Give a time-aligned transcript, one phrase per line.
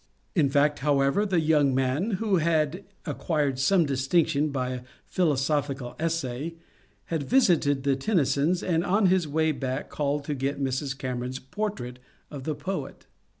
[0.33, 5.95] In fact, however, the young man, who had acquired some distinction by a philo sophical
[6.01, 6.55] essay,
[7.13, 10.97] had visited the Tennysons, and on his way back called to get Mrs.
[10.97, 11.99] Cameron's portrait
[12.31, 13.05] of the poet.